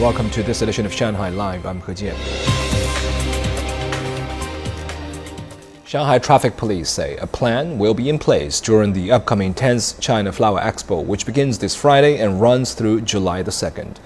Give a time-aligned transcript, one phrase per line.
[0.00, 1.64] Welcome to this edition of Shanghai Live.
[1.64, 2.16] I'm He Jian.
[5.86, 10.32] Shanghai traffic police say a plan will be in place during the upcoming 10th China
[10.32, 13.96] Flower Expo, which begins this Friday and runs through July the 2nd.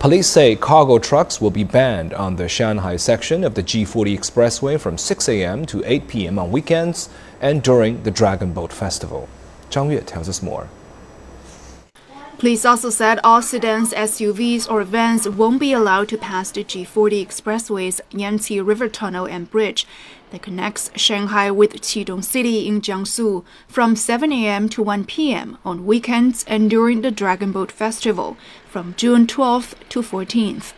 [0.00, 4.80] Police say cargo trucks will be banned on the Shanghai section of the G40 Expressway
[4.80, 5.64] from 6 a.m.
[5.66, 6.40] to 8 p.m.
[6.40, 7.08] on weekends
[7.40, 9.28] and during the Dragon Boat Festival.
[9.70, 10.68] Zhang Yue tells us more.
[12.39, 17.25] Police also said all sedans, SUVs, or vans won't be allowed to pass the G40
[17.25, 19.87] Expressway's Yangtze River Tunnel and Bridge
[20.31, 24.67] that connects Shanghai with Qidong City in Jiangsu from 7 a.m.
[24.69, 25.57] to 1 p.m.
[25.63, 28.35] on weekends and during the Dragon Boat Festival
[28.67, 30.73] from June 12th to 14th.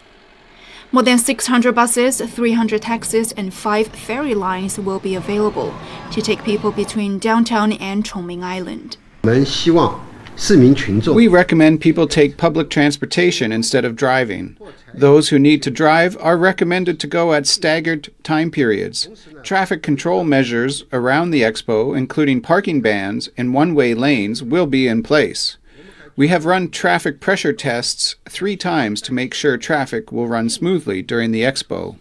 [0.92, 5.74] More than 600 buses, 300 taxis, and 5 ferry lines will be available
[6.12, 8.98] to take people between downtown and Chongming Island.
[9.24, 14.57] 我们希望市民群众 we recommend people take public transportation instead of driving.
[14.95, 19.09] Those who need to drive are recommended to go at staggered time periods.
[19.43, 24.89] Traffic control measures around the expo, including parking bans and one way lanes, will be
[24.89, 25.59] in place.
[26.17, 31.03] We have run traffic pressure tests three times to make sure traffic will run smoothly
[31.03, 31.97] during the expo.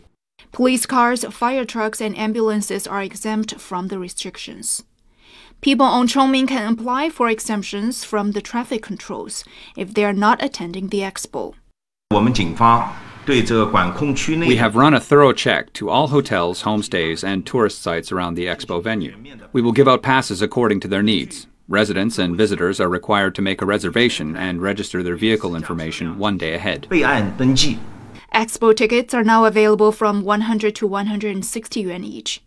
[0.51, 4.83] Police cars, fire trucks, and ambulances are exempt from the restrictions.
[5.61, 9.43] People on Chongming can apply for exemptions from the traffic controls
[9.77, 11.53] if they are not attending the expo.
[13.27, 18.47] We have run a thorough check to all hotels, homestays, and tourist sites around the
[18.47, 19.15] expo venue.
[19.53, 21.47] We will give out passes according to their needs.
[21.67, 26.37] Residents and visitors are required to make a reservation and register their vehicle information one
[26.37, 26.87] day ahead.
[28.33, 32.41] Expo tickets are now available from 100 to 160 yuan each.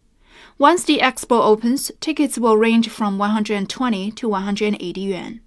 [0.58, 5.40] Once the expo opens, tickets will range from 120 to 180 yuan.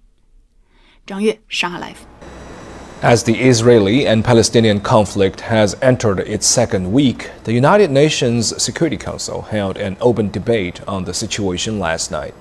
[1.06, 2.06] Zhang Yue, Shanghai Live.
[3.00, 8.96] As the Israeli and Palestinian conflict has entered its second week, the United Nations Security
[8.96, 12.34] Council held an open debate on the situation last night.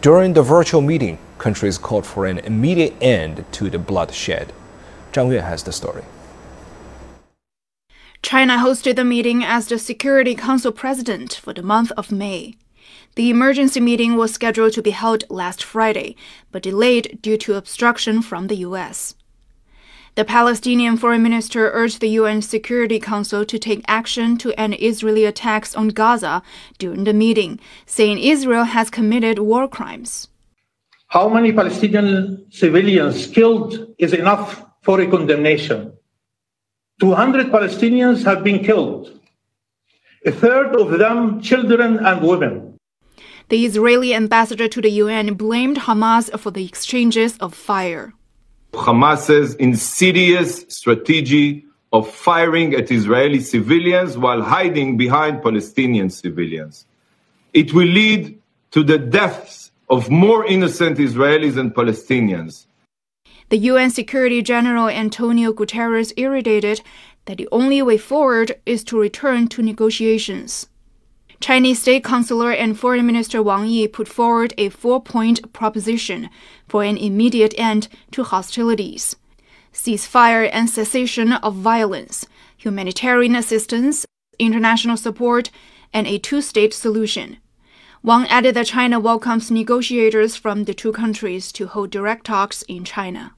[0.00, 4.52] During the virtual meeting, countries called for an immediate end to the bloodshed.
[5.12, 6.04] Zhang Yue has the story.
[8.22, 12.54] China hosted the meeting as the Security Council president for the month of May.
[13.14, 16.16] The emergency meeting was scheduled to be held last Friday,
[16.50, 19.14] but delayed due to obstruction from the U.S.
[20.16, 25.24] The Palestinian foreign minister urged the UN Security Council to take action to end Israeli
[25.24, 26.42] attacks on Gaza
[26.78, 30.28] during the meeting, saying Israel has committed war crimes.
[31.06, 35.92] How many Palestinian civilians killed is enough for a condemnation.
[37.00, 39.20] 200 Palestinians have been killed,
[40.26, 42.76] a third of them children and women.
[43.50, 48.12] The Israeli ambassador to the UN blamed Hamas for the exchanges of fire.
[48.72, 56.84] Hamas's insidious strategy of firing at Israeli civilians while hiding behind Palestinian civilians.
[57.54, 58.38] It will lead
[58.72, 62.66] to the deaths of more innocent Israelis and Palestinians.
[63.50, 66.82] The UN Secretary General Antonio Guterres irritated
[67.24, 70.66] that the only way forward is to return to negotiations.
[71.40, 76.28] Chinese State Councilor and Foreign Minister Wang Yi put forward a four point proposition
[76.68, 79.16] for an immediate end to hostilities
[79.72, 82.26] ceasefire and cessation of violence,
[82.56, 84.04] humanitarian assistance,
[84.38, 85.50] international support,
[85.92, 87.38] and a two state solution.
[88.02, 92.84] Wang added that China welcomes negotiators from the two countries to hold direct talks in
[92.84, 93.34] China.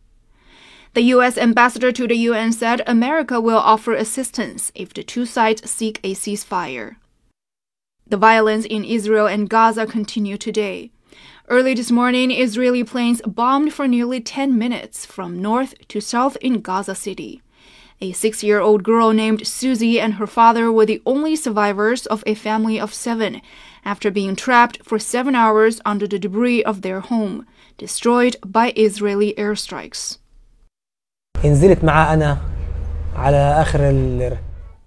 [0.92, 1.38] The U.S.
[1.38, 6.14] ambassador to the UN said America will offer assistance if the two sides seek a
[6.14, 6.96] ceasefire.
[8.08, 10.90] The violence in Israel and Gaza continue today.
[11.48, 16.60] Early this morning, Israeli planes bombed for nearly 10 minutes from north to south in
[16.60, 17.40] Gaza City.
[18.00, 22.24] A six year old girl named Susie and her father were the only survivors of
[22.26, 23.40] a family of seven
[23.84, 27.46] after being trapped for seven hours under the debris of their home,
[27.78, 30.18] destroyed by Israeli airstrikes.
[31.45, 32.37] نزلت معاه أنا
[33.15, 34.37] على آخر ال...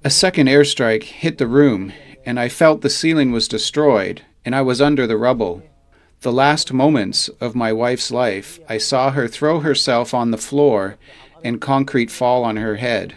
[0.05, 1.93] A second airstrike hit the room,
[2.27, 5.63] and I felt the ceiling was destroyed, and I was under the rubble.
[6.23, 10.97] The last moments of my wife's life, I saw her throw herself on the floor
[11.45, 13.15] and concrete fall on her head.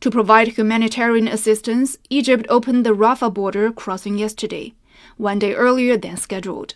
[0.00, 4.74] To provide humanitarian assistance, Egypt opened the Rafah border crossing yesterday,
[5.16, 6.74] one day earlier than scheduled.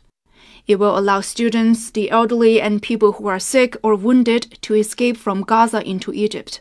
[0.67, 5.17] It will allow students, the elderly, and people who are sick or wounded to escape
[5.17, 6.61] from Gaza into Egypt.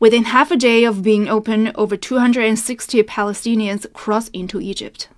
[0.00, 5.08] Within half a day of being open, over 260 Palestinians crossed into Egypt.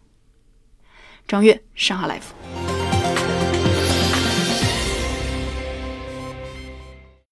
[1.28, 2.63] 张悦，上海 Life。